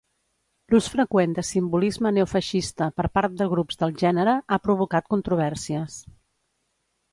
[0.73, 6.03] L'ús freqüent de simbolisme neofeixista per part de grups del gènere ha provocat controvèrsies.